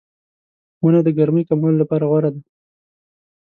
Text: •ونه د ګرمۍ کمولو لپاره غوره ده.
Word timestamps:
•ونه 0.83 0.99
د 1.05 1.09
ګرمۍ 1.17 1.43
کمولو 1.49 1.77
لپاره 1.83 2.05
غوره 2.09 2.29
ده. 2.35 2.41